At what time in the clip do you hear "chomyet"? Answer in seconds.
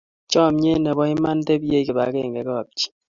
0.31-0.79